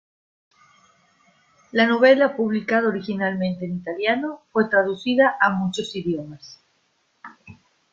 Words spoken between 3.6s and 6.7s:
en italiano, fue traducida a muchos idiomas.